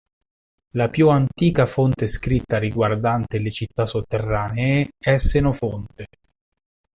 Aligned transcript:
La 0.71 0.89
più 0.89 1.09
antica 1.09 1.67
fonte 1.67 2.07
scritta 2.07 2.57
riguardante 2.57 3.37
le 3.37 3.51
città 3.51 3.85
sotterranee 3.85 4.93
è 4.97 5.17
Senofonte. 5.17 6.07